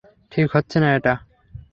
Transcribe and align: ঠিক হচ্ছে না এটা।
ঠিক 0.31 0.47
হচ্ছে 0.55 0.77
না 0.79 0.89
এটা। 0.95 1.13